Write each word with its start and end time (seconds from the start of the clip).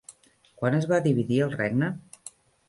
Quan 0.61 0.77
es 0.77 0.87
va 0.91 0.99
dividir 1.09 1.39
el 1.49 1.53
regne? 1.59 1.93